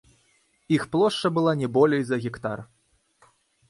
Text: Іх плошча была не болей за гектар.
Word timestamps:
Іх 0.77 0.87
плошча 0.95 1.33
была 1.37 1.55
не 1.61 1.71
болей 1.79 2.03
за 2.11 2.21
гектар. 2.29 2.69